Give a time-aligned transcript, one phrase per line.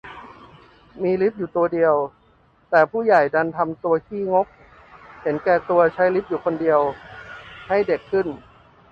[1.03, 1.93] มีลิฟต์อยู่ตัวเดียว
[2.69, 4.47] แต่ผู้ใหญ่ดันทำตัวขี้งก
[5.21, 6.79] เห็นแก่ตัวใช้ลิฟต์อยู่คนเดียว
[7.69, 8.27] ให้เด็กขึ้น